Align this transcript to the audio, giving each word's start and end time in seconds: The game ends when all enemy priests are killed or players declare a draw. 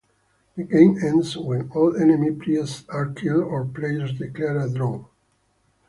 The 0.55 0.63
game 0.63 0.97
ends 0.99 1.37
when 1.37 1.69
all 1.75 1.95
enemy 1.95 2.31
priests 2.31 2.89
are 2.89 3.05
killed 3.11 3.43
or 3.43 3.65
players 3.65 4.17
declare 4.17 4.57
a 4.57 4.67
draw. 4.67 5.05